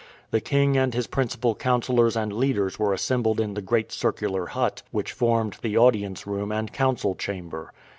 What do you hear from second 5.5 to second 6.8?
the audience room and